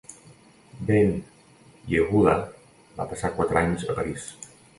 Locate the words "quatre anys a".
3.37-3.99